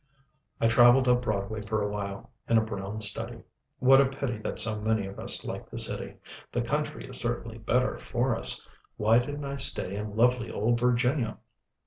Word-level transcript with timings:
I 0.59 0.65
travelled 0.67 1.07
up 1.07 1.21
Broadway 1.21 1.61
for 1.61 1.83
a 1.83 1.87
while, 1.91 2.31
in 2.49 2.57
a 2.57 2.61
brown 2.61 3.01
study. 3.01 3.43
What 3.77 4.01
a 4.01 4.07
pity 4.07 4.39
that 4.39 4.57
so 4.57 4.81
many 4.81 5.05
of 5.05 5.19
us 5.19 5.45
like 5.45 5.69
the 5.69 5.77
city. 5.77 6.15
The 6.51 6.63
country 6.63 7.07
is 7.07 7.19
certainly 7.19 7.59
better 7.59 7.99
for 7.99 8.35
us. 8.35 8.67
Why 8.97 9.19
didn't 9.19 9.45
I 9.45 9.57
stay 9.57 9.95
in 9.95 10.15
lovely 10.15 10.49
old 10.51 10.79
Virginia? 10.79 11.37